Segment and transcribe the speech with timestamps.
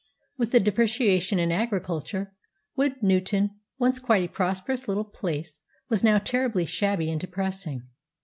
[0.35, 2.33] With the depreciation in agriculture,
[2.75, 7.83] Woodnewton, once quite a prosperous little place, was now terribly shabby and depressing.